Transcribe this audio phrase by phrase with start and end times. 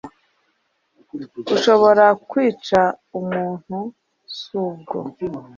[1.55, 2.81] ushobora kwica
[3.19, 3.77] umuntu
[4.39, 4.97] subwo